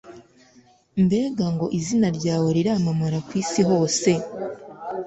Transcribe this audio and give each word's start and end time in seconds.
mbega 1.03 1.45
ngo 1.53 1.65
izina 1.79 2.07
ryawe 2.17 2.49
riramamara 2.57 3.17
ku 3.27 3.31
isi 3.41 3.61
hose 3.69 4.09